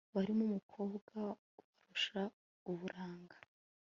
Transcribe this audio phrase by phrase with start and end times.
[0.15, 2.21] barimo umukobwa ubarusha
[2.69, 3.37] uburanga